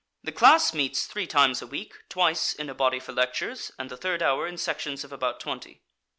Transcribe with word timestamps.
The 0.23 0.31
class 0.31 0.73
meets 0.73 1.05
three 1.05 1.27
times 1.27 1.61
a 1.61 1.67
week, 1.67 1.93
twice 2.09 2.53
in 2.53 2.71
a 2.71 2.73
body 2.73 2.99
for 2.99 3.11
lectures, 3.13 3.71
and 3.77 3.91
the 3.91 3.97
third 3.97 4.23
hour 4.23 4.47
in 4.47 4.57
sections 4.57 5.03
of 5.03 5.11
about 5.13 5.39
twenty. 5.39 5.83